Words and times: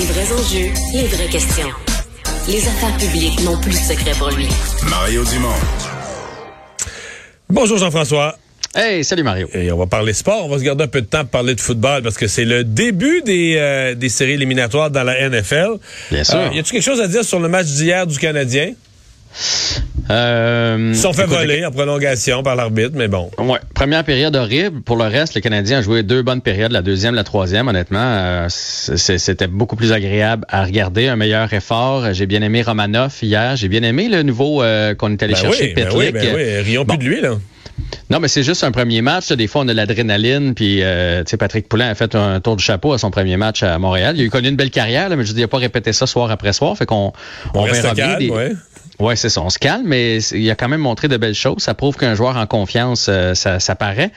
Les 0.00 0.06
vrais 0.06 0.32
enjeux, 0.32 0.72
les 0.94 1.06
vraies 1.08 1.28
questions. 1.28 1.68
Les 2.48 2.66
affaires 2.66 2.96
publiques 2.96 3.38
n'ont 3.44 3.60
plus 3.60 3.72
de 3.72 3.76
secret 3.76 4.12
pour 4.18 4.30
lui. 4.30 4.46
Mario 4.88 5.22
Dumont. 5.24 5.48
Bonjour 7.50 7.76
Jean-François. 7.76 8.38
Hey, 8.74 9.04
salut 9.04 9.24
Mario. 9.24 9.46
Et 9.52 9.70
on 9.70 9.76
va 9.76 9.84
parler 9.84 10.14
sport. 10.14 10.46
On 10.46 10.48
va 10.48 10.58
se 10.58 10.62
garder 10.64 10.84
un 10.84 10.88
peu 10.88 11.02
de 11.02 11.06
temps 11.06 11.20
pour 11.20 11.28
parler 11.28 11.54
de 11.54 11.60
football 11.60 12.02
parce 12.02 12.16
que 12.16 12.28
c'est 12.28 12.46
le 12.46 12.64
début 12.64 13.20
des, 13.20 13.56
euh, 13.58 13.94
des 13.94 14.08
séries 14.08 14.32
éliminatoires 14.32 14.90
dans 14.90 15.02
la 15.02 15.28
NFL. 15.28 15.72
Bien 16.10 16.24
sûr. 16.24 16.38
Euh, 16.38 16.48
y 16.54 16.58
a-tu 16.58 16.72
quelque 16.72 16.82
chose 16.82 17.02
à 17.02 17.06
dire 17.06 17.22
sur 17.22 17.38
le 17.38 17.48
match 17.48 17.66
d'hier 17.66 18.06
du 18.06 18.16
Canadien? 18.18 18.72
Euh, 20.10 20.88
Ils 20.90 20.96
se 20.96 21.02
sont 21.02 21.12
fait 21.12 21.22
écoute, 21.22 21.36
voler 21.36 21.64
en 21.64 21.70
prolongation 21.70 22.42
par 22.42 22.56
l'arbitre, 22.56 22.92
mais 22.94 23.06
bon. 23.06 23.30
Ouais, 23.38 23.58
première 23.74 24.02
période 24.04 24.34
horrible. 24.34 24.80
Pour 24.82 24.96
le 24.96 25.04
reste, 25.04 25.34
le 25.36 25.40
Canadien 25.40 25.78
a 25.78 25.82
joué 25.82 26.02
deux 26.02 26.22
bonnes 26.22 26.40
périodes, 26.40 26.72
la 26.72 26.82
deuxième, 26.82 27.14
la 27.14 27.22
troisième. 27.24 27.68
Honnêtement, 27.68 28.00
euh, 28.02 28.46
c'était 28.48 29.46
beaucoup 29.46 29.76
plus 29.76 29.92
agréable 29.92 30.44
à 30.48 30.64
regarder, 30.64 31.06
un 31.08 31.16
meilleur 31.16 31.52
effort. 31.52 32.12
J'ai 32.12 32.26
bien 32.26 32.42
aimé 32.42 32.62
Romanoff 32.62 33.22
hier. 33.22 33.54
J'ai 33.56 33.68
bien 33.68 33.82
aimé 33.84 34.08
le 34.08 34.22
nouveau 34.22 34.62
euh, 34.62 34.94
qu'on 34.94 35.12
est 35.12 35.22
allé 35.22 35.34
Ben 35.34 35.40
chercher, 35.40 35.64
oui, 35.66 35.72
ben 35.74 35.88
oui, 35.94 36.10
ben 36.12 36.34
oui. 36.34 36.60
Rions 36.62 36.84
Bon. 36.84 36.96
plus 36.96 37.04
de 37.06 37.10
lui, 37.10 37.20
là. 37.20 37.34
Non, 38.10 38.18
mais 38.20 38.28
c'est 38.28 38.42
juste 38.42 38.64
un 38.64 38.72
premier 38.72 39.00
match. 39.02 39.30
Des 39.32 39.46
fois, 39.46 39.62
on 39.62 39.68
a 39.68 39.72
de 39.72 39.76
l'adrénaline. 39.76 40.54
Puis, 40.54 40.82
euh, 40.82 41.22
tu 41.24 41.30
sais, 41.30 41.36
Patrick 41.36 41.68
Poulin 41.68 41.88
a 41.88 41.94
fait 41.94 42.14
un 42.14 42.40
tour 42.40 42.56
du 42.56 42.64
chapeau 42.64 42.92
à 42.92 42.98
son 42.98 43.10
premier 43.10 43.36
match 43.36 43.62
à 43.62 43.78
Montréal. 43.78 44.16
Il 44.16 44.22
a 44.22 44.24
eu 44.24 44.30
connu 44.30 44.48
une 44.48 44.56
belle 44.56 44.70
carrière, 44.70 45.08
là, 45.08 45.16
mais 45.16 45.24
je 45.24 45.32
dis, 45.32 45.38
il 45.38 45.42
n'a 45.42 45.48
pas 45.48 45.58
répété 45.58 45.92
ça 45.92 46.06
soir 46.06 46.30
après 46.30 46.52
soir. 46.52 46.76
Fait 46.76 46.86
qu'on 46.86 47.12
On, 47.54 47.60
on 47.60 47.62
reste 47.62 47.82
verra 47.82 47.94
bien 47.94 48.06
calme, 48.08 48.18
des- 48.18 48.30
ouais. 48.30 48.52
Ouais, 49.00 49.16
c'est 49.16 49.30
ça. 49.30 49.40
On 49.40 49.50
se 49.50 49.58
calme, 49.58 49.84
mais 49.86 50.18
il 50.18 50.48
a 50.50 50.54
quand 50.54 50.68
même 50.68 50.80
montré 50.80 51.08
de 51.08 51.16
belles 51.16 51.34
choses. 51.34 51.62
Ça 51.62 51.74
prouve 51.74 51.96
qu'un 51.96 52.14
joueur 52.14 52.36
en 52.36 52.46
confiance, 52.46 53.06
euh, 53.08 53.34
ça, 53.34 53.58
ça 53.58 53.74
paraît. 53.74 54.10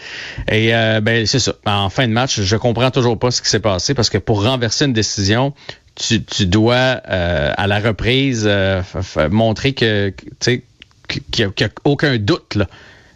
Et 0.52 0.76
euh, 0.76 1.00
ben 1.02 1.26
c'est 1.26 1.40
ça. 1.40 1.54
En 1.66 1.90
fin 1.90 2.08
de 2.08 2.14
match, 2.14 2.42
je 2.42 2.56
comprends 2.58 2.92
toujours 2.92 3.18
pas 3.18 3.32
ce 3.32 3.42
qui 3.42 3.50
s'est 3.50 3.60
passé 3.60 3.94
parce 3.94 4.10
que 4.10 4.18
pour 4.18 4.44
renverser 4.44 4.86
une 4.86 4.94
décision, 4.94 5.54
tu, 5.96 6.24
tu 6.24 6.46
dois 6.46 7.02
euh, 7.08 7.54
à 7.56 7.68
la 7.68 7.80
reprise 7.80 8.46
euh, 8.46 8.82
montrer 9.32 9.74
que 9.74 10.10
tu 10.10 10.26
sais 10.42 10.64
qu'il 11.08 11.48
n'y 11.48 11.64
a, 11.64 11.70
aucun 11.86 12.18
doute 12.18 12.56
là. 12.56 12.68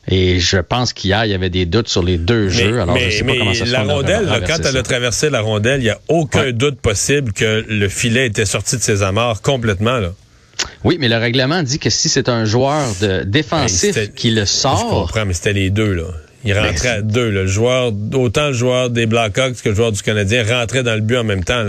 Et 0.10 0.40
je 0.40 0.58
pense 0.58 0.94
qu'hier, 0.94 1.26
il 1.26 1.32
y 1.32 1.34
avait 1.34 1.50
des 1.50 1.66
doutes 1.66 1.90
sur 1.90 2.02
les 2.02 2.18
deux 2.18 2.48
jeux. 2.48 2.80
Alors, 2.80 2.98
je 2.98 3.10
sais 3.10 3.24
pas 3.26 3.34
comment 3.38 3.54
ça 3.54 3.66
se 3.66 3.72
la 3.74 3.84
on 3.84 3.90
a 3.90 3.94
rondelle, 3.96 4.26
là, 4.26 4.40
quand 4.40 4.60
elle 4.64 4.78
a 4.78 4.84
traversé 4.84 5.30
la 5.30 5.42
rondelle, 5.42 5.82
il 5.82 5.86
n'y 5.86 5.90
a 5.90 6.00
aucun 6.08 6.44
Ouais. 6.44 6.54
doute 6.54 6.80
possible 6.80 7.34
que 7.34 7.66
le 7.68 7.90
filet 7.90 8.26
était 8.26 8.46
sorti 8.46 8.78
de 8.78 8.82
ses 8.82 9.04
amarres 9.04 9.42
complètement. 9.42 9.98
Là. 9.98 10.14
Oui, 10.84 10.98
mais 11.00 11.08
le 11.10 11.18
règlement 11.18 11.62
dit 11.64 11.80
que 11.80 11.90
si 11.90 12.10
c'est 12.10 12.30
un 12.30 12.46
joueur 12.46 12.88
de 13.02 13.24
défensif 13.24 13.84
Hey, 13.84 13.94
c'était- 13.94 14.10
qui 14.14 14.32
le 14.32 14.42
Je 14.42 14.46
sort, 14.46 14.88
comprends, 14.90 15.26
mais 15.26 15.34
c'était 15.34 15.54
les 15.54 15.70
deux, 15.70 15.94
là. 15.94 16.06
Il 16.48 16.54
Ben, 16.54 16.68
rentrait 16.68 16.88
à 16.90 17.02
deux, 17.02 17.30
là. 17.30 17.42
Le 17.42 17.48
joueur, 17.48 17.92
autant 18.14 18.48
le 18.48 18.54
joueur 18.54 18.90
des 18.90 19.06
Blackhawks 19.06 19.62
que 19.62 19.68
le 19.68 19.76
joueur 19.76 19.92
du 19.92 20.02
Canadien 20.02 20.46
rentrait 20.48 20.82
dans 20.82 20.96
le 20.96 21.02
but 21.02 21.18
en 21.18 21.26
même 21.26 21.44
temps, 21.44 21.62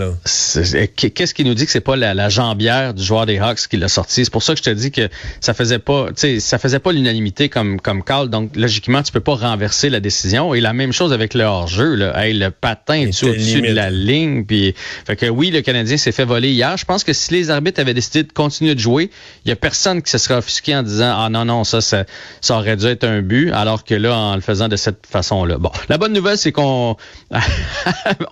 Qu'est-ce 0.95 1.33
qui 1.33 1.43
nous 1.43 1.53
dit 1.53 1.65
que 1.65 1.71
c'est 1.71 1.81
pas 1.81 1.97
la, 1.97 2.13
la 2.13 2.29
jambière 2.29 2.93
du 2.93 3.03
joueur 3.03 3.25
des 3.25 3.39
Hawks 3.39 3.67
qui 3.69 3.75
l'a 3.75 3.89
sorti? 3.89 4.23
C'est 4.23 4.31
pour 4.31 4.41
ça 4.41 4.53
que 4.53 4.59
je 4.59 4.63
te 4.63 4.69
dis 4.69 4.91
que 4.91 5.09
ça 5.41 5.53
faisait 5.53 5.79
pas, 5.79 6.07
tu 6.07 6.13
sais, 6.15 6.39
ça 6.39 6.57
faisait 6.59 6.79
pas 6.79 6.93
l'unanimité 6.93 7.49
comme, 7.49 7.81
comme 7.81 8.03
call. 8.03 8.29
Donc, 8.29 8.55
logiquement, 8.55 9.03
tu 9.03 9.11
peux 9.11 9.19
pas 9.19 9.35
renverser 9.35 9.89
la 9.89 9.99
décision. 9.99 10.53
Et 10.53 10.61
la 10.61 10.71
même 10.71 10.93
chose 10.93 11.11
avec 11.11 11.33
le 11.33 11.43
hors-jeu, 11.43 11.95
là. 11.95 12.23
Hey, 12.23 12.33
le 12.33 12.49
patin 12.49 13.01
est 13.01 13.23
au-dessus 13.23 13.61
de 13.61 13.73
la 13.73 13.89
ligne. 13.89 14.45
Puis, 14.45 14.73
fait 15.05 15.17
que 15.17 15.25
oui, 15.25 15.51
le 15.51 15.59
Canadien 15.59 15.97
s'est 15.97 16.13
fait 16.13 16.25
voler 16.25 16.51
hier. 16.51 16.77
Je 16.77 16.85
pense 16.85 17.03
que 17.03 17.11
si 17.11 17.33
les 17.33 17.49
arbitres 17.49 17.81
avaient 17.81 17.93
décidé 17.93 18.23
de 18.23 18.31
continuer 18.31 18.75
de 18.75 18.79
jouer, 18.79 19.09
il 19.43 19.49
y 19.49 19.51
a 19.51 19.57
personne 19.57 20.01
qui 20.01 20.09
se 20.09 20.17
serait 20.17 20.35
offusqué 20.35 20.73
en 20.73 20.83
disant, 20.83 21.15
ah 21.17 21.29
non, 21.29 21.43
non, 21.43 21.65
ça, 21.65 21.81
ça, 21.81 22.05
ça 22.39 22.55
aurait 22.55 22.77
dû 22.77 22.85
être 22.85 23.03
un 23.03 23.21
but. 23.21 23.51
Alors 23.51 23.83
que 23.83 23.93
là, 23.93 24.15
en 24.15 24.35
le 24.35 24.41
faisant 24.41 24.68
de 24.69 24.75
cette 24.75 25.05
façon-là. 25.07 25.57
Bon. 25.57 25.71
La 25.89 25.97
bonne 25.97 26.13
nouvelle, 26.13 26.37
c'est 26.37 26.51
qu'on, 26.51 26.95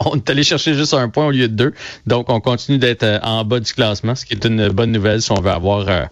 on 0.05 0.15
est 0.15 0.29
allé 0.29 0.43
chercher 0.43 0.73
juste 0.73 0.93
un 0.93 1.09
point 1.09 1.27
au 1.27 1.31
lieu 1.31 1.47
de 1.47 1.55
deux. 1.55 1.73
Donc, 2.05 2.29
on 2.29 2.39
continue 2.39 2.77
d'être 2.77 3.03
euh, 3.03 3.19
en 3.23 3.43
bas 3.43 3.59
du 3.59 3.73
classement, 3.73 4.15
ce 4.15 4.25
qui 4.25 4.33
est 4.33 4.45
une 4.45 4.69
bonne 4.69 4.91
nouvelle 4.91 5.21
si 5.21 5.31
on 5.31 5.41
veut 5.41 5.51
avoir 5.51 5.89
euh, 5.89 6.05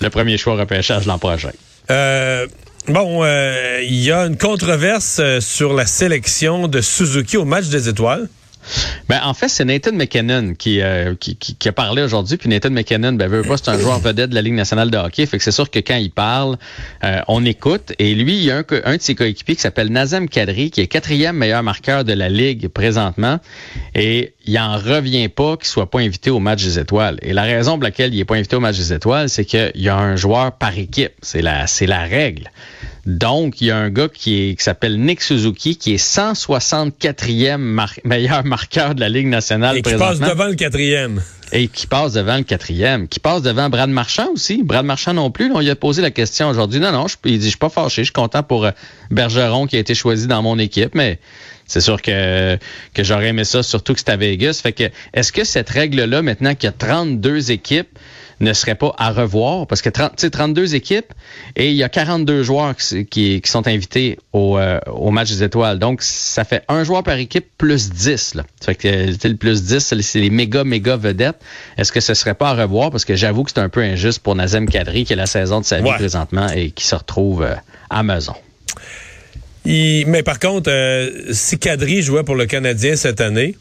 le 0.00 0.10
premier 0.10 0.38
choix 0.38 0.56
repêchage 0.56 1.06
l'an 1.06 1.18
prochain. 1.18 1.50
Euh, 1.90 2.46
bon, 2.88 3.24
il 3.24 4.02
y 4.02 4.10
a 4.12 4.26
une 4.26 4.38
controverse 4.38 5.20
sur 5.40 5.74
la 5.74 5.86
sélection 5.86 6.68
de 6.68 6.80
Suzuki 6.80 7.36
au 7.36 7.44
match 7.44 7.68
des 7.68 7.88
étoiles. 7.88 8.28
Ben, 9.08 9.20
en 9.24 9.34
fait, 9.34 9.48
c'est 9.48 9.64
Nathan 9.64 9.92
McKinnon 9.92 10.54
qui, 10.54 10.80
euh, 10.80 11.14
qui, 11.18 11.36
qui, 11.36 11.54
qui 11.54 11.68
a 11.68 11.72
parlé 11.72 12.02
aujourd'hui. 12.02 12.36
Puis 12.36 12.48
Nathan 12.48 12.70
McKinnon, 12.70 13.12
ben, 13.12 13.28
veut 13.28 13.42
pas, 13.42 13.56
c'est 13.56 13.68
un 13.68 13.78
joueur 13.78 13.98
vedette 13.98 14.30
de 14.30 14.34
la 14.34 14.42
Ligue 14.42 14.54
nationale 14.54 14.90
de 14.90 14.96
hockey. 14.96 15.26
Fait 15.26 15.38
que 15.38 15.44
c'est 15.44 15.52
sûr 15.52 15.70
que 15.70 15.78
quand 15.78 15.96
il 15.96 16.10
parle, 16.10 16.56
euh, 17.04 17.20
on 17.28 17.44
écoute. 17.44 17.92
Et 17.98 18.14
lui, 18.14 18.36
il 18.36 18.44
y 18.44 18.50
a 18.50 18.58
un, 18.58 18.64
un 18.84 18.96
de 18.96 19.02
ses 19.02 19.14
coéquipiers 19.14 19.56
qui 19.56 19.62
s'appelle 19.62 19.88
Nazem 19.88 20.28
Kadri, 20.28 20.70
qui 20.70 20.80
est 20.80 20.86
quatrième 20.86 21.36
meilleur 21.36 21.62
marqueur 21.62 22.04
de 22.04 22.12
la 22.12 22.28
Ligue 22.28 22.68
présentement. 22.68 23.38
Et 23.94 24.34
il 24.44 24.58
en 24.58 24.76
revient 24.76 25.28
pas 25.28 25.56
qu'il 25.56 25.66
soit 25.66 25.90
pas 25.90 26.00
invité 26.00 26.30
au 26.30 26.40
match 26.40 26.62
des 26.64 26.78
étoiles. 26.78 27.18
Et 27.22 27.32
la 27.32 27.42
raison 27.42 27.72
pour 27.72 27.84
laquelle 27.84 28.14
il 28.14 28.20
est 28.20 28.24
pas 28.24 28.36
invité 28.36 28.56
au 28.56 28.60
match 28.60 28.76
des 28.76 28.92
étoiles, 28.92 29.28
c'est 29.28 29.44
qu'il 29.44 29.72
y 29.76 29.88
a 29.88 29.96
un 29.96 30.16
joueur 30.16 30.52
par 30.52 30.76
équipe. 30.76 31.12
C'est 31.22 31.42
la, 31.42 31.66
c'est 31.66 31.86
la 31.86 32.02
règle. 32.02 32.50
Donc, 33.04 33.60
il 33.60 33.66
y 33.66 33.70
a 33.72 33.76
un 33.76 33.90
gars 33.90 34.08
qui, 34.08 34.50
est, 34.50 34.54
qui 34.54 34.62
s'appelle 34.62 35.00
Nick 35.00 35.22
Suzuki, 35.22 35.76
qui 35.76 35.94
est 35.94 36.04
164e 36.04 37.56
mar- 37.56 37.94
meilleur 38.04 38.44
marqueur 38.44 38.94
de 38.94 39.00
la 39.00 39.08
Ligue 39.08 39.26
nationale 39.26 39.76
Et 39.78 39.82
qui 39.82 39.94
passe 39.94 40.20
devant 40.20 40.46
le 40.46 40.54
quatrième. 40.54 41.20
et 41.52 41.68
qui 41.68 41.86
passe 41.86 42.12
devant 42.12 42.36
le 42.36 42.44
quatrième, 42.44 43.08
qui 43.08 43.18
passe 43.20 43.42
devant 43.42 43.68
Brad 43.70 43.90
Marchand 43.90 44.28
aussi. 44.32 44.62
Brad 44.62 44.84
Marchand 44.86 45.14
non 45.14 45.30
plus. 45.30 45.50
on 45.52 45.60
lui 45.60 45.70
a 45.70 45.76
posé 45.76 46.00
la 46.00 46.10
question 46.10 46.48
aujourd'hui. 46.48 46.78
Non, 46.80 46.92
non, 46.92 47.08
je, 47.08 47.16
il 47.24 47.38
dit, 47.38 47.44
je 47.46 47.50
suis 47.50 47.58
pas 47.58 47.68
fâché, 47.70 48.02
je 48.02 48.06
suis 48.06 48.12
content 48.12 48.42
pour 48.42 48.64
euh, 48.66 48.70
Bergeron 49.10 49.66
qui 49.66 49.76
a 49.76 49.80
été 49.80 49.94
choisi 49.94 50.26
dans 50.28 50.42
mon 50.42 50.58
équipe, 50.58 50.94
mais 50.94 51.18
c'est 51.66 51.80
sûr 51.80 52.00
que, 52.02 52.56
que 52.94 53.02
j'aurais 53.02 53.28
aimé 53.28 53.44
ça, 53.44 53.62
surtout 53.62 53.94
que 53.94 54.00
c'est 54.00 54.10
à 54.10 54.16
Vegas. 54.16 54.60
Fait 54.62 54.72
que, 54.72 54.84
est-ce 55.12 55.32
que 55.32 55.42
cette 55.44 55.70
règle-là, 55.70 56.22
maintenant 56.22 56.54
qu'il 56.54 56.68
y 56.68 56.68
a 56.68 56.72
32 56.72 57.50
équipes, 57.50 57.98
ne 58.42 58.52
serait 58.52 58.74
pas 58.74 58.94
à 58.98 59.10
revoir 59.10 59.66
parce 59.66 59.80
que 59.82 59.88
30, 59.88 60.16
tu 60.16 60.20
sais, 60.22 60.30
32 60.30 60.74
équipes 60.74 61.12
et 61.56 61.70
il 61.70 61.76
y 61.76 61.82
a 61.82 61.88
42 61.88 62.42
joueurs 62.42 62.76
qui, 62.76 63.06
qui, 63.06 63.40
qui 63.40 63.50
sont 63.50 63.66
invités 63.66 64.18
au, 64.32 64.58
euh, 64.58 64.78
au 64.92 65.10
match 65.10 65.30
des 65.30 65.42
étoiles. 65.42 65.78
Donc, 65.78 66.02
ça 66.02 66.44
fait 66.44 66.62
un 66.68 66.84
joueur 66.84 67.02
par 67.02 67.16
équipe 67.16 67.46
plus 67.56 67.90
10. 67.90 68.34
Là. 68.34 68.44
Ça 68.60 68.66
fait 68.66 68.74
que 68.74 69.28
le 69.28 69.36
plus 69.36 69.62
10, 69.64 69.78
c'est 69.80 69.94
les- 69.96 70.02
c'est 70.02 70.20
les 70.20 70.30
méga, 70.30 70.64
méga 70.64 70.96
vedettes. 70.96 71.36
Est-ce 71.78 71.92
que 71.92 72.00
ce 72.00 72.14
serait 72.14 72.34
pas 72.34 72.50
à 72.50 72.54
revoir? 72.54 72.90
Parce 72.90 73.04
que 73.04 73.14
j'avoue 73.16 73.44
que 73.44 73.50
c'est 73.54 73.60
un 73.60 73.68
peu 73.68 73.80
injuste 73.82 74.18
pour 74.20 74.34
Nazem 74.34 74.68
Kadri 74.68 75.04
qui 75.04 75.12
a 75.12 75.16
la 75.16 75.26
saison 75.26 75.60
de 75.60 75.64
sa 75.64 75.78
vie 75.78 75.84
Ouais. 75.88 75.94
présentement 75.96 76.48
et 76.50 76.70
qui 76.70 76.84
se 76.86 76.94
retrouve 76.94 77.42
euh, 77.42 77.54
à 77.90 78.02
maison. 78.02 78.34
Il- 79.64 80.06
mais 80.08 80.22
par 80.24 80.38
contre, 80.40 80.70
euh, 80.70 81.32
si 81.32 81.58
Kadri 81.58 82.02
jouait 82.02 82.24
pour 82.24 82.34
le 82.34 82.46
Canadien 82.46 82.96
cette 82.96 83.20
année, 83.20 83.56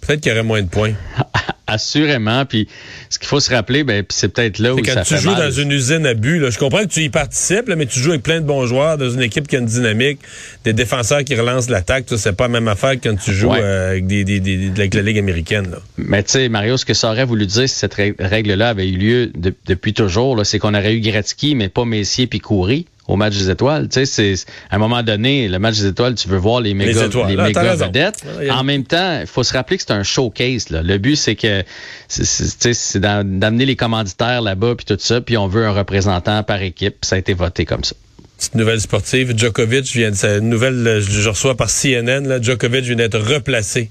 peut-être 0.00 0.20
qu'il 0.22 0.30
y 0.30 0.34
aurait 0.34 0.42
moins 0.42 0.62
de 0.62 0.68
points. 0.68 0.94
Assurément. 1.68 2.44
Puis 2.46 2.66
ce 3.10 3.18
qu'il 3.18 3.28
faut 3.28 3.38
se 3.40 3.50
rappeler, 3.50 3.84
ben, 3.84 4.04
c'est 4.08 4.28
peut-être 4.28 4.58
là 4.58 4.74
où 4.74 4.84
ça 4.84 4.94
quand 4.94 5.02
tu 5.02 5.14
fait 5.14 5.20
joues 5.20 5.30
mal. 5.30 5.42
dans 5.42 5.50
une 5.50 5.70
usine 5.70 6.06
à 6.06 6.14
but, 6.14 6.40
là, 6.40 6.50
je 6.50 6.58
comprends 6.58 6.80
que 6.82 6.88
tu 6.88 7.02
y 7.02 7.08
participes, 7.10 7.68
là, 7.68 7.76
mais 7.76 7.86
tu 7.86 8.00
joues 8.00 8.10
avec 8.10 8.22
plein 8.22 8.40
de 8.40 8.46
bons 8.46 8.66
joueurs 8.66 8.98
dans 8.98 9.08
une 9.10 9.22
équipe 9.22 9.46
qui 9.46 9.56
a 9.56 9.58
une 9.60 9.66
dynamique, 9.66 10.18
des 10.64 10.72
défenseurs 10.72 11.22
qui 11.24 11.34
relancent 11.36 11.68
l'attaque. 11.70 12.06
C'est 12.16 12.32
pas 12.36 12.44
la 12.44 12.48
même 12.60 12.68
affaire 12.68 12.98
que 13.00 13.08
quand 13.08 13.16
tu 13.16 13.32
joues 13.32 13.50
Ouais. 13.52 13.60
euh, 13.62 13.90
avec, 13.90 14.06
des, 14.06 14.24
des- 14.24 14.40
des- 14.40 14.70
avec 14.70 14.94
la 14.94 15.02
Ligue 15.02 15.18
américaine. 15.18 15.70
Là. 15.70 15.78
Mais 15.98 16.22
tu 16.22 16.32
sais, 16.32 16.48
Mario, 16.48 16.76
ce 16.76 16.84
que 16.84 16.94
ça 16.94 17.10
aurait 17.10 17.24
voulu 17.26 17.46
dire 17.46 17.68
si 17.68 17.74
cette 17.76 17.94
rè- 17.94 18.14
règle-là 18.18 18.70
avait 18.70 18.88
eu 18.88 18.96
lieu 18.96 19.26
de- 19.36 19.54
depuis 19.66 19.92
toujours, 19.92 20.40
c'est 20.44 20.58
qu'on 20.58 20.74
aurait 20.74 20.94
eu 20.94 21.00
Gretzky, 21.00 21.54
mais 21.54 21.68
pas 21.68 21.84
Messier 21.84 22.26
puis 22.26 22.40
Coury 22.40 22.86
au 23.08 23.16
match 23.16 23.36
des 23.36 23.50
étoiles. 23.50 23.88
Tu 23.88 24.04
sais, 24.06 24.36
c'est 24.36 24.50
à 24.70 24.76
un 24.76 24.78
moment 24.78 25.02
donné, 25.02 25.48
le 25.48 25.58
match 25.58 25.78
des 25.78 25.86
étoiles, 25.86 26.14
tu 26.14 26.28
veux 26.28 26.36
voir 26.36 26.60
les 26.60 26.74
méga, 26.74 27.06
étoiles. 27.06 27.30
les 27.30 27.36
Là, 27.36 27.46
méga 27.48 27.74
vedettes. 27.74 28.22
En 28.50 28.62
même 28.62 28.84
temps, 28.84 29.18
il 29.20 29.26
faut 29.26 29.42
se 29.42 29.52
rappeler 29.54 29.78
que 29.78 29.82
c'est 29.86 29.92
un 29.94 30.02
showcase. 30.02 30.68
Là. 30.70 30.82
Le 30.82 30.98
but, 30.98 31.16
c'est 31.16 31.34
que 31.34 31.64
c'est- 32.08 32.98
d'amener 32.98 33.64
les 33.64 33.76
commanditaires 33.76 34.42
là-bas 34.42 34.74
puis 34.76 34.84
tout 34.86 34.96
ça, 35.00 35.20
puis 35.20 35.36
on 35.36 35.48
veut 35.48 35.66
un 35.66 35.72
représentant 35.72 36.42
par 36.42 36.62
équipe. 36.62 36.96
Ça 37.02 37.16
a 37.16 37.18
été 37.18 37.32
voté 37.34 37.64
comme 37.64 37.82
ça. 37.82 37.96
Petite 38.36 38.54
nouvelle 38.54 38.80
sportive, 38.80 39.36
Djokovic 39.36 39.86
vient 39.92 40.10
de 40.10 40.14
c'est 40.14 40.38
une 40.38 40.48
nouvelle, 40.48 40.86
euh, 40.86 41.00
je, 41.00 41.28
reçois 41.28 41.56
par 41.56 41.70
CNN, 41.70 42.20
là, 42.28 42.40
Djokovic 42.40 42.84
vient 42.84 42.94
d'être 42.94 43.18
replacé 43.18 43.90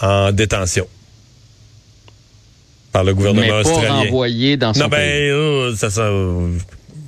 en 0.00 0.30
détention 0.30 0.86
par 2.92 3.02
le 3.04 3.14
gouvernement 3.14 3.42
Mais 3.42 3.48
pas 3.48 3.60
australien. 3.60 3.92
renvoyé 4.04 4.56
dans 4.56 4.72
son 4.74 4.80
Non, 4.82 4.88
ben, 4.88 5.74
ça, 5.76 5.90
ça, 5.90 6.02
euh, 6.02 6.48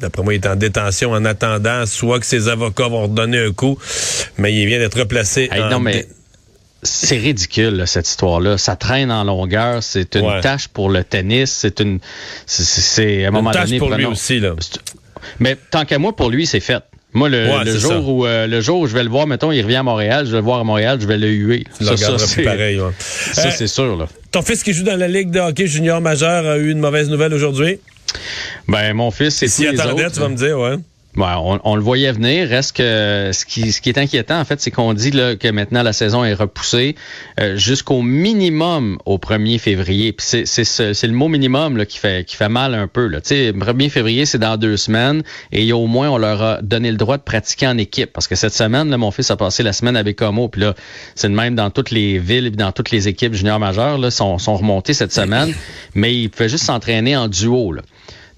d'après 0.01 0.23
moi, 0.23 0.35
il 0.35 0.41
est 0.43 0.47
en 0.47 0.57
détention 0.57 1.11
en 1.13 1.25
attendant 1.25 1.87
soit 1.87 2.21
que 2.21 2.27
ses 2.27 2.49
avocats 2.49 2.89
vont 2.89 3.03
redonner 3.05 3.39
un 3.39 3.53
coup, 3.53 3.79
mais 4.39 4.53
il 4.55 4.67
vient 4.67 4.79
d'être 4.79 4.99
replacé. 4.99 5.49
Hey, 5.53 5.63
en 5.63 5.71
non, 5.71 5.81
mais 5.81 6.07
c'est 6.83 7.17
ridicule, 7.17 7.77
là, 7.77 7.87
cette 7.87 8.09
histoire-là. 8.09 8.59
Ça 8.59 8.77
traîne 8.77 9.11
en 9.11 9.25
longueur. 9.25 9.83
C'est 9.83 10.15
une 10.17 10.27
Ouais. 10.27 10.41
tâche 10.41 10.69
pour 10.69 10.91
le 10.91 11.03
tennis. 11.05 11.51
C'est 11.51 11.81
une. 11.81 11.99
c'est- 12.47 12.63
C'est 12.65 13.25
à 13.25 13.29
un 13.29 13.31
moment 13.31 13.51
une 13.51 13.55
tâche 13.55 13.67
donné. 13.67 13.79
pour 13.79 13.91
lui 13.91 14.05
aussi, 14.05 14.41
là. 14.41 14.55
Mais 15.41 15.57
tant 15.71 15.85
qu'à 15.85 15.99
moi, 15.99 16.15
pour 16.15 16.31
lui, 16.31 16.47
c'est 16.47 16.61
fait. 16.61 16.83
Moi, 17.17 17.29
le, 17.29 17.47
Ouais, 17.49 17.65
le 17.65 17.73
c'est 17.73 17.79
jour 17.79 17.93
ça. 17.93 18.01
où 18.01 18.27
euh, 18.27 18.47
le 18.49 18.61
jour 18.61 18.81
où 18.81 18.87
je 18.89 18.93
vais 18.95 19.05
le 19.05 19.09
voir, 19.09 19.27
mettons, 19.29 19.53
il 19.53 19.63
revient 19.63 19.77
à 19.77 19.83
Montréal, 19.85 20.27
je 20.27 20.33
vais 20.33 20.39
le 20.39 20.43
voir 20.43 20.59
à 20.59 20.65
Montréal, 20.65 20.99
je 21.01 21.07
vais 21.07 21.17
le 21.17 21.29
huer. 21.29 21.65
Tu 21.79 21.85
le 21.85 21.91
regarderas 21.91 22.27
plus 22.35 22.43
pareil, 22.45 22.81
ouais. 22.81 22.91
Ça, 22.99 23.47
Euh, 23.47 23.51
c'est 23.57 23.69
sûr, 23.69 23.97
là. 23.97 24.09
Ton 24.33 24.43
fils 24.43 24.65
qui 24.65 24.73
joue 24.73 24.83
dans 24.83 24.97
la 24.99 25.07
Ligue 25.07 25.31
de 25.31 25.39
hockey 25.39 25.69
junior 25.69 26.01
majeur 26.01 26.45
a 26.45 26.59
eu 26.59 26.71
une 26.73 26.81
mauvaise 26.81 27.09
nouvelle 27.09 27.33
aujourd'hui? 27.33 27.79
Ben, 28.69 28.95
mon 28.95 29.11
fils, 29.11 29.37
c'est 29.37 29.71
les 29.71 29.81
attendait, 29.81 30.05
autres, 30.05 30.15
tu 30.15 30.21
vas 30.21 30.29
me 30.29 30.37
dire, 30.37 30.59
ouais. 30.59 30.77
on, 31.17 31.77
le 31.77 31.83
voyait 31.83 32.13
venir. 32.13 32.49
Reste 32.49 32.77
que 32.77 33.31
ce 33.33 33.45
qui, 33.45 33.73
ce 33.73 33.81
qui 33.81 33.89
est 33.89 33.99
inquiétant, 33.99 34.39
en 34.41 34.45
fait, 34.45 34.61
c'est 34.61 34.71
qu'on 34.71 34.95
dit 34.95 35.11
là, 35.11 35.37
que 35.37 35.49
maintenant 35.49 35.83
la 35.83 35.93
saison 35.93 36.25
est 36.25 36.35
repoussée 36.35 36.97
euh, 37.41 37.57
jusqu'au 37.57 38.03
minimum 38.03 38.99
au 39.05 39.19
1er 39.19 39.59
février. 39.59 40.13
Puis 40.13 40.27
c'est, 40.45 40.65
c'est, 40.65 41.07
le 41.07 41.13
mot 41.13 41.29
minimum 41.29 41.77
là, 41.77 41.87
qui 41.87 41.99
fait 41.99 42.27
qui 42.27 42.37
fait 42.37 42.49
mal 42.49 42.75
un 42.75 42.89
peu. 42.89 43.07
Là. 43.07 43.21
sais, 43.23 43.53
1er 43.53 43.91
février, 43.91 44.27
c'est 44.27 44.39
dans 44.39 44.57
deux 44.57 44.77
semaines 44.77 45.23
et 45.53 45.73
au 45.73 45.87
moins 45.87 46.11
on 46.11 46.19
leur 46.19 46.43
a 46.43 46.63
donné 46.63 46.91
le 46.91 46.97
droit 46.97 47.17
de 47.17 47.23
pratiquer 47.23 47.67
en 47.67 47.79
équipe. 47.79 48.13
Parce 48.13 48.27
que 48.27 48.35
cette 48.35 48.55
semaine, 48.55 48.91
là, 48.91 48.97
mon 48.97 49.11
fils 49.11 49.31
a 49.31 49.37
passé 49.37 49.63
la 49.63 49.73
semaine 49.73 49.97
avec 49.97 50.21
Homo. 50.23 50.49
Puis 50.49 50.63
là, 50.63 50.75
c'est 51.15 51.29
le 51.29 51.35
même 51.35 51.55
dans 51.55 51.71
toutes 51.71 51.91
les 51.91 52.19
villes 52.19 52.47
et 52.47 52.51
dans 52.51 52.73
toutes 52.73 52.91
les 52.91 53.09
équipes 53.09 53.35
juniors 53.35 53.61
majeures 53.61 53.99
là, 53.99 54.11
sont, 54.11 54.39
sont 54.39 54.57
remontées 54.57 54.95
cette 54.95 55.13
semaine. 55.13 55.55
Mais 55.95 56.15
il 56.15 56.31
pouvait 56.31 56.49
juste 56.49 56.65
s'entraîner 56.65 57.17
en 57.17 57.29
duo. 57.29 57.73
Là. 57.73 57.83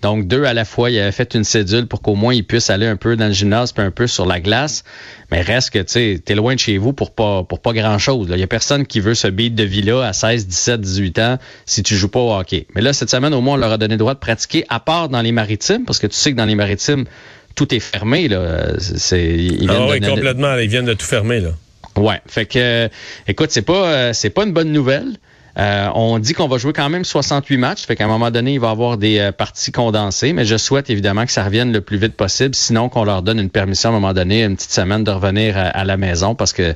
Donc, 0.03 0.27
deux 0.27 0.45
à 0.45 0.55
la 0.55 0.65
fois, 0.65 0.91
il 0.91 0.99
avait 0.99 1.13
fait 1.13 1.35
une 1.35 1.45
cédule 1.45 1.87
pour 1.87 2.03
qu'au 2.03 2.15
moins 2.15 2.35
il 2.35 2.45
puisse 2.45 2.71
aller 2.71 2.87
un 2.87 2.97
peu 2.97 3.17
dans 3.17 3.27
le 3.27 3.33
gymnase 3.33 3.73
puis 3.73 3.83
un 3.83 3.91
peu 3.91 4.07
sur 4.07 4.27
la 4.27 4.41
glace. 4.41 4.85
Mais 5.31 5.41
reste 5.41 5.71
que, 5.71 5.79
tu 5.79 5.85
sais, 5.89 6.23
t'es 6.25 6.35
loin 6.35 6.55
de 6.55 6.61
chez 6.61 6.79
vous 6.79 6.93
pour 6.93 7.15
pas, 7.15 7.43
pour 7.43 7.61
pas 7.61 7.73
grand 7.73 7.99
chose. 7.99 8.29
Il 8.31 8.39
y 8.39 8.43
a 8.43 8.47
personne 8.47 8.87
qui 8.87 9.01
veut 9.01 9.15
ce 9.15 9.29
beat 9.29 9.55
de 9.55 9.65
vie-là 9.65 10.03
à 10.03 10.13
16, 10.13 10.47
17, 10.47 10.81
18 10.81 11.19
ans 11.19 11.39
si 11.65 11.83
tu 11.83 11.97
joues 11.97 12.09
pas 12.09 12.21
au 12.21 12.33
hockey. 12.33 12.67
Mais 12.75 12.83
là, 12.83 12.93
cette 12.93 13.11
semaine, 13.11 13.35
au 13.35 13.41
moins, 13.41 13.55
on 13.55 13.59
leur 13.59 13.73
a 13.73 13.79
donné 13.79 13.95
le 13.95 13.99
droit 13.99 14.15
de 14.15 14.21
pratiquer 14.21 14.65
à 14.69 14.81
part 14.81 15.09
dans 15.09 15.23
les 15.23 15.33
maritimes 15.33 15.85
parce 15.85 15.99
que 15.99 16.07
tu 16.07 16.17
sais 16.17 16.33
que 16.33 16.37
dans 16.37 16.45
les 16.45 16.55
maritimes, 16.55 17.07
tout 17.55 17.75
est 17.75 17.81
fermé, 17.81 18.29
là. 18.29 18.79
C'est, 18.79 19.35
ils 19.35 19.71
ah 19.71 19.87
oui, 19.89 20.01
complètement. 20.01 20.57
Ils 20.57 20.69
viennent 20.69 20.85
de 20.85 20.95
tout 20.95 21.07
fermer, 21.07 21.41
là. 21.41 21.51
Ouais. 21.97 22.21
Fait 22.27 22.47
que, 22.47 22.89
écoute, 23.27 23.51
c'est 23.51 23.63
pas, 23.63 23.87
euh, 23.87 24.13
c'est 24.13 24.31
pas 24.31 24.45
une 24.45 24.53
bonne 24.53 24.71
nouvelle. 24.71 25.17
Euh, 25.59 25.89
on 25.95 26.19
dit 26.19 26.35
qu'on 26.35 26.49
va 26.49 26.59
jouer 26.59 26.73
quand 26.73 26.89
même 26.91 27.05
68 27.05 27.57
matchs, 27.57 27.87
fait 27.87 27.97
qu'à 27.97 28.05
un 28.05 28.09
moment 28.09 28.31
donné, 28.31 28.55
il 28.55 28.61
va 28.61 28.69
y 28.69 28.71
avoir 28.71 28.99
des 28.99 29.19
euh, 29.19 29.33
parties 29.33 29.73
condensées, 29.73 30.33
mais 30.33 30.45
je 30.45 30.57
souhaite 30.57 30.91
évidemment 30.91 31.25
que 31.25 31.33
ça 31.33 31.45
revienne 31.45 31.73
le 31.73 31.81
plus 31.81 31.97
vite 31.97 32.15
possible, 32.15 32.55
sinon 32.55 32.89
qu'on 32.89 33.05
leur 33.05 33.23
donne 33.23 33.39
une 33.39 33.49
permission 33.49 33.89
à 33.89 33.93
un 33.93 33.95
moment 33.95 34.13
donné, 34.13 34.45
une 34.45 34.57
petite 34.57 34.73
semaine 34.73 35.03
de 35.03 35.11
revenir 35.11 35.57
à, 35.57 35.85
la 35.85 35.97
maison, 35.97 36.35
parce 36.35 36.53
que 36.53 36.75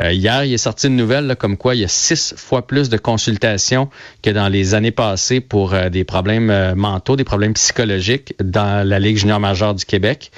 euh, 0.00 0.12
hier, 0.12 0.44
il 0.44 0.52
est 0.52 0.58
sorti 0.58 0.88
une 0.88 0.96
nouvelle 0.96 1.36
comme 1.38 1.56
quoi 1.56 1.74
il 1.74 1.80
y 1.80 1.84
a 1.84 1.88
six 1.88 2.34
fois 2.36 2.66
plus 2.66 2.90
de 2.90 2.98
consultations 2.98 3.88
que 4.22 4.30
dans 4.30 4.48
les 4.48 4.74
années 4.74 4.90
passées 4.90 5.40
pour 5.40 5.74
des 5.90 6.04
problèmes 6.04 6.74
mentaux, 6.74 7.16
des 7.16 7.24
problèmes 7.24 7.54
psychologiques 7.54 8.34
dans 8.42 8.86
la 8.86 8.98
Ligue 8.98 9.16
junior 9.16 9.40
majeure 9.40 9.74
du 9.74 9.84
Québec. 9.84 10.30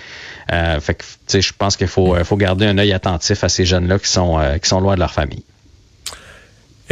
fait 0.49 0.95
que, 0.95 1.41
je 1.41 1.53
pense 1.57 1.77
qu'il 1.77 1.89
faut, 1.89 2.15
garder 2.37 2.67
un 2.67 2.79
œil 2.79 2.93
attentif 2.93 3.43
à 3.45 3.49
ces 3.49 3.65
jeunes-là 3.65 3.99
qui 3.99 4.11
sont 4.11 4.81
loin 4.81 4.95
de 4.95 5.01
leur 5.01 5.13
famille. 5.13 5.45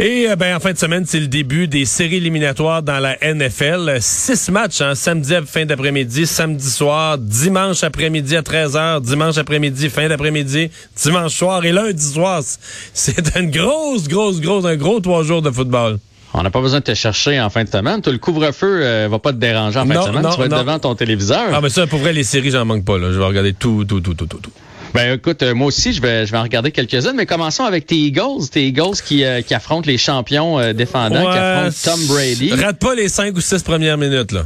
Et 0.01 0.29
euh, 0.29 0.37
ben, 0.37 0.55
en 0.55 0.61
fin 0.61 0.71
de 0.71 0.77
semaine, 0.77 1.03
c'est 1.05 1.19
le 1.19 1.27
début 1.27 1.67
des 1.67 1.83
séries 1.83 2.15
éliminatoires 2.15 2.81
dans 2.81 2.99
la 2.99 3.17
NFL. 3.21 3.97
Six 3.99 4.49
matchs, 4.49 4.79
hein, 4.79 4.95
samedi 4.95 5.35
à 5.35 5.41
fin 5.41 5.65
d'après-midi, 5.65 6.25
samedi 6.25 6.69
soir, 6.69 7.17
dimanche 7.17 7.83
après-midi 7.83 8.37
à 8.37 8.41
13h, 8.41 9.01
dimanche 9.01 9.37
après-midi, 9.37 9.89
fin 9.89 10.07
d'après-midi, 10.07 10.71
dimanche 10.95 11.35
soir 11.35 11.65
et 11.65 11.73
lundi 11.73 12.01
soir. 12.01 12.41
C'est 12.93 13.35
une 13.35 13.51
grosse, 13.51 14.07
grosse, 14.07 14.39
grosse, 14.39 14.63
un 14.63 14.77
gros 14.77 15.01
trois 15.01 15.23
jours 15.23 15.41
de 15.41 15.51
football. 15.51 15.99
On 16.33 16.43
n'a 16.43 16.49
pas 16.49 16.61
besoin 16.61 16.79
de 16.79 16.85
te 16.85 16.93
chercher 16.93 17.41
en 17.41 17.49
fin 17.49 17.65
de 17.65 17.69
semaine. 17.69 18.01
Tout 18.01 18.11
le 18.11 18.19
couvre-feu 18.19 18.79
euh, 18.81 19.09
va 19.11 19.19
pas 19.19 19.33
te 19.33 19.37
déranger 19.37 19.79
en 19.79 19.85
fin 19.85 19.99
de 19.99 20.05
semaine. 20.05 20.27
tu 20.31 20.39
vas 20.39 20.45
être 20.45 20.59
devant 20.59 20.79
ton 20.79 20.95
téléviseur. 20.95 21.49
Ah, 21.51 21.59
mais 21.61 21.67
ça, 21.67 21.87
pour 21.87 21.99
vrai, 21.99 22.13
les 22.13 22.23
séries, 22.23 22.51
j'en 22.51 22.63
manque 22.63 22.85
pas. 22.85 22.97
Là. 22.97 23.11
Je 23.11 23.19
vais 23.19 23.25
regarder 23.25 23.51
tout, 23.51 23.83
tout, 23.83 23.99
tout, 23.99 24.13
tout, 24.13 24.27
tout, 24.27 24.37
tout. 24.37 24.51
Ben 24.93 25.15
écoute, 25.15 25.43
euh, 25.43 25.53
moi 25.53 25.67
aussi, 25.67 25.93
je 25.93 26.01
vais, 26.01 26.25
je 26.25 26.31
vais 26.31 26.37
en 26.37 26.43
regarder 26.43 26.71
quelques-unes, 26.71 27.13
mais 27.15 27.25
commençons 27.25 27.63
avec 27.63 27.85
tes 27.85 27.95
Eagles. 27.95 28.49
Tes 28.51 28.67
Eagles 28.67 28.95
qui, 29.05 29.23
euh, 29.23 29.41
qui 29.41 29.53
affrontent 29.53 29.87
les 29.87 29.97
champions 29.97 30.59
euh, 30.59 30.73
défendants, 30.73 31.31
qui 31.31 31.37
affrontent 31.37 31.75
Tom 31.83 32.07
Brady. 32.07 32.53
Rate 32.53 32.79
pas 32.79 32.95
les 32.95 33.09
cinq 33.09 33.35
ou 33.37 33.41
six 33.41 33.61
premières 33.61 33.97
minutes, 33.97 34.31
là. 34.31 34.45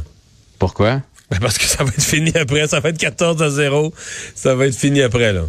Pourquoi? 0.58 1.00
Ben 1.30 1.38
parce 1.40 1.56
que 1.56 1.64
ça 1.64 1.82
va 1.82 1.88
être 1.90 2.02
fini 2.02 2.32
après. 2.36 2.66
Ça 2.68 2.80
va 2.80 2.90
être 2.90 2.98
14 2.98 3.42
à 3.42 3.50
0. 3.50 3.92
Ça 4.34 4.54
va 4.54 4.66
être 4.66 4.76
fini 4.76 5.00
après, 5.00 5.32
là. 5.32 5.42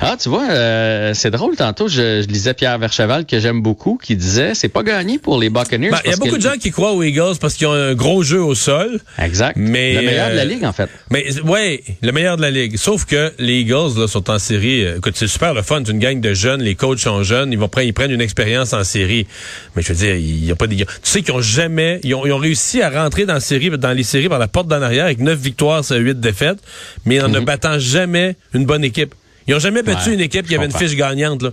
Ah, 0.00 0.16
tu 0.20 0.28
vois, 0.28 0.48
euh, 0.50 1.12
c'est 1.14 1.30
drôle. 1.30 1.56
Tantôt, 1.56 1.88
je, 1.88 2.26
lisais 2.26 2.54
Pierre 2.54 2.78
Vercheval, 2.78 3.26
que 3.26 3.38
j'aime 3.38 3.62
beaucoup, 3.62 3.98
qui 4.02 4.16
disait 4.16 4.54
c'est 4.54 4.68
pas 4.68 4.82
gagné 4.82 5.18
pour 5.18 5.38
les 5.38 5.50
Buccaneers. 5.50 5.90
Ben, 5.90 5.98
il 6.04 6.10
y 6.10 6.14
a 6.14 6.16
beaucoup 6.16 6.36
de 6.36 6.42
gens 6.42 6.56
qui 6.60 6.70
croient 6.70 6.92
aux 6.92 7.02
Eagles 7.02 7.38
parce 7.40 7.54
qu'ils 7.54 7.66
ont 7.66 7.72
un 7.72 7.94
gros 7.94 8.22
jeu 8.22 8.42
au 8.42 8.54
sol. 8.54 9.00
Exact. 9.18 9.56
Mais, 9.56 9.94
le 9.94 10.02
meilleur 10.02 10.30
de 10.30 10.36
la 10.36 10.44
ligue, 10.44 10.64
en 10.64 10.72
fait. 10.72 10.88
Mais 11.10 11.40
ouais, 11.42 11.82
le 12.02 12.12
meilleur 12.12 12.36
de 12.36 12.42
la 12.42 12.50
ligue. 12.50 12.76
Sauf 12.76 13.04
que 13.04 13.32
les 13.38 13.60
Eagles 13.60 13.98
là, 13.98 14.08
sont 14.08 14.30
en 14.30 14.38
série. 14.38 14.84
Euh, 14.84 14.98
écoute, 14.98 15.14
c'est 15.16 15.26
super 15.26 15.54
le 15.54 15.62
fun. 15.62 15.82
C'est 15.84 15.92
une 15.92 15.98
gang 15.98 16.20
de 16.20 16.34
jeunes. 16.34 16.62
Les 16.62 16.74
coachs 16.74 17.00
sont 17.00 17.22
jeunes. 17.22 17.52
Ils 17.52 17.58
vont 17.58 17.68
prendre, 17.68 17.86
ils 17.86 17.94
prennent 17.94 18.10
une 18.10 18.20
expérience 18.20 18.72
en 18.72 18.84
série. 18.84 19.26
Mais 19.74 19.82
je 19.82 19.92
veux 19.92 19.98
dire, 19.98 20.14
il 20.14 20.44
y 20.44 20.50
a 20.50 20.56
pas 20.56 20.66
de. 20.66 20.74
Tu 20.74 20.86
sais 21.02 21.22
qu'ils 21.22 21.34
ont 21.34 21.40
jamais, 21.40 22.00
ils 22.02 22.14
ont, 22.14 22.38
réussi 22.38 22.82
à 22.82 22.90
rentrer 22.90 23.24
dans 23.24 23.34
la 23.34 23.40
série, 23.40 23.70
dans 23.70 23.92
les 23.92 24.02
séries 24.02 24.28
par 24.28 24.38
la 24.38 24.48
porte 24.48 24.68
d'en 24.68 24.82
arrière 24.82 25.06
avec 25.06 25.20
neuf 25.20 25.38
victoires 25.38 25.84
sur 25.84 25.96
huit 25.96 26.18
défaites, 26.20 26.58
mais 27.04 27.20
en 27.20 27.28
ne 27.28 27.38
mhm. 27.38 27.44
battant 27.44 27.78
jamais 27.78 28.36
une 28.52 28.66
bonne 28.66 28.84
équipe. 28.84 29.14
Ils 29.46 29.54
ont 29.54 29.58
jamais 29.60 29.82
battu 29.82 30.12
une 30.12 30.20
équipe 30.20 30.46
qui 30.46 30.54
avait 30.54 30.66
une 30.66 30.72
fiche 30.72 30.94
gagnante. 30.96 31.42
Là. 31.42 31.50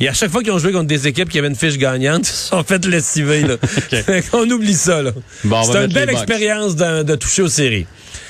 Et 0.00 0.08
à 0.08 0.12
chaque 0.12 0.30
fois 0.30 0.42
qu'ils 0.42 0.52
ont 0.52 0.58
joué 0.58 0.72
contre 0.72 0.86
des 0.86 1.08
équipes 1.08 1.28
qui 1.28 1.38
avaient 1.38 1.48
une 1.48 1.56
fiche 1.56 1.76
gagnante, 1.76 2.28
ils 2.28 2.32
sont 2.32 2.62
fait 2.62 2.84
lessiver. 2.86 3.42
Là. 3.42 3.56
On 4.32 4.48
oublie 4.48 4.74
ça. 4.74 5.02
Là. 5.02 5.12
C'est 5.42 5.84
une 5.84 5.92
belle 5.92 6.10
expérience 6.10 6.76
de, 6.76 7.02
de, 7.02 7.14
toucher 7.16 7.42
aux 7.42 7.48
séries. 7.48 7.86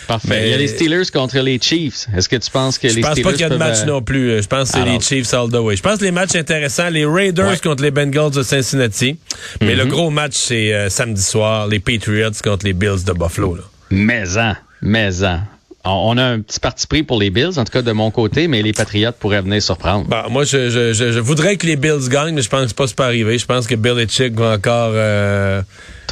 Parfait. 0.08 0.42
Il 0.46 0.50
y 0.50 0.54
a 0.54 0.56
les 0.56 0.68
Steelers 0.68 1.10
contre 1.12 1.38
les 1.38 1.60
Chiefs. 1.60 2.06
Est-ce 2.16 2.28
que 2.28 2.36
tu 2.36 2.50
penses 2.50 2.78
que 2.78 2.86
les 2.86 2.92
Steelers 2.94 3.08
Je 3.16 3.22
pense 3.22 3.22
pas 3.22 3.32
qu'il 3.32 3.40
y 3.42 3.44
a 3.44 3.50
de 3.50 3.56
match 3.56 3.82
euh, 3.82 3.86
non 3.86 4.02
plus. 4.02 4.42
Je 4.42 4.48
pense 4.48 4.70
que 4.70 4.78
c'est 4.78 4.84
les 4.84 5.00
Chiefs 5.00 5.32
all 5.34 5.50
the 5.50 5.56
way. 5.56 5.76
Je 5.76 5.82
pense 5.82 5.98
que 5.98 6.04
les 6.04 6.10
matchs 6.10 6.34
intéressants, 6.34 6.88
les 6.88 7.04
Raiders 7.04 7.60
contre 7.60 7.82
les 7.82 7.90
Bengals 7.90 8.30
de 8.30 8.42
Cincinnati. 8.42 9.18
Mais 9.60 9.74
le 9.74 9.84
mhm. 9.84 9.90
gros 9.90 10.10
match, 10.10 10.34
c'est 10.34 10.72
euh, 10.72 10.88
samedi 10.88 11.22
soir, 11.22 11.68
les 11.68 11.80
Patriots 11.80 12.30
contre 12.42 12.64
les 12.64 12.72
Bills 12.72 13.04
de 13.06 13.12
Buffalo. 13.12 13.56
Là. 13.56 13.62
Maison. 13.90 14.54
Maison. 14.80 15.40
On 15.84 16.16
a 16.16 16.22
un 16.22 16.40
petit 16.40 16.60
parti 16.60 16.86
pris 16.86 17.02
pour 17.02 17.18
les 17.18 17.30
Bills, 17.30 17.58
en 17.58 17.64
tout 17.64 17.72
cas 17.72 17.82
de 17.82 17.90
mon 17.90 18.12
côté, 18.12 18.46
mais 18.46 18.62
les 18.62 18.72
Patriots 18.72 19.10
pourraient 19.18 19.42
venir 19.42 19.60
surprendre. 19.60 20.06
Bah, 20.06 20.26
moi, 20.30 20.44
je, 20.44 20.70
je, 20.70 20.92
je, 20.92 21.18
voudrais 21.18 21.56
que 21.56 21.66
les 21.66 21.74
Bills 21.74 22.08
gagnent, 22.08 22.34
mais 22.34 22.42
je 22.42 22.48
pense 22.48 22.72
pas 22.72 22.84
que 22.84 22.90
ça 22.90 22.94
peut 22.94 23.02
arriver. 23.02 23.36
Je 23.36 23.46
pense 23.46 23.66
que 23.66 23.74
Bill 23.74 23.98
et 23.98 24.06
Chick 24.06 24.34
vont 24.34 24.52
encore 24.52 24.92
euh, 24.94 25.60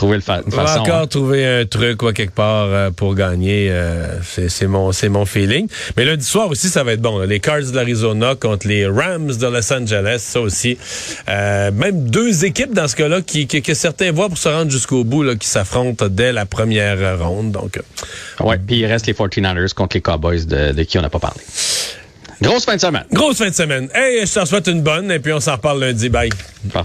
trouver 0.01 0.17
le 0.17 0.23
fa 0.23 0.41
va 0.47 0.81
encore 0.81 1.03
hein. 1.03 1.07
trouver 1.07 1.47
un 1.47 1.67
truc 1.67 1.99
quelque 2.15 2.35
part 2.35 2.69
euh, 2.71 2.91
pour 2.91 3.15
gagner. 3.15 3.69
Euh, 3.71 4.17
c'est 4.23 4.67
mon 4.67 4.93
mon 5.11 5.27
feeling. 5.27 5.69
Mais 5.95 6.07
lundi 6.07 6.25
soir 6.25 6.49
aussi, 6.49 6.69
ça 6.69 6.85
va 6.85 6.93
être 6.93 7.03
bon. 7.03 7.19
Les 7.21 7.39
Cards 7.39 7.71
de 7.71 7.77
l'Arizona 7.77 8.35
contre 8.35 8.67
les 8.67 8.87
Rams 8.87 9.37
de 9.37 9.47
Los 9.47 9.71
Angeles, 9.71 10.21
ça 10.21 10.41
aussi. 10.41 10.79
même 11.29 12.09
deux 12.09 12.47
équipes 12.47 12.73
dans 12.73 12.89
ce 12.89 12.97
cas-là 12.97 13.21
qui, 13.21 13.47
que 13.47 13.75
certains 13.75 14.11
voient 14.11 14.29
pour 14.29 14.39
se 14.39 14.49
rendre 14.49 14.71
jusqu'au 14.71 15.05
bout, 15.05 15.23
là, 15.23 15.35
qui 15.35 15.47
s'affrontent 15.47 16.07
dès 16.09 16.33
la 16.33 16.47
première 16.47 17.19
ronde. 17.19 17.53
Donc. 17.53 17.79
Ouais. 18.41 18.57
Puis 18.57 18.79
il 18.79 18.87
reste 18.87 19.07
les 19.07 19.13
49ers 19.13 19.75
contre 19.75 19.97
les 19.97 20.01
Cowboys 20.01 20.47
de, 20.47 20.83
qui 20.85 20.99
on 20.99 21.03
n'a 21.03 21.11
pas 21.11 21.19
parlé. 21.19 21.41
Grosse 22.41 22.65
fin 22.65 22.77
de 22.77 22.81
semaine. 22.81 23.05
Grosse 23.13 23.37
fin 23.37 23.51
de 23.51 23.55
semaine. 23.55 23.91
Hey, 23.95 24.27
je 24.27 24.33
te 24.33 24.47
souhaite 24.47 24.67
une 24.69 24.81
bonne 24.81 25.11
et 25.13 25.19
puis 25.19 25.35
on 25.35 25.41
s'en 25.41 25.53
reparle 25.53 25.81
lundi. 25.81 26.09
Bye. 26.09 26.31
Parfait. 26.73 26.79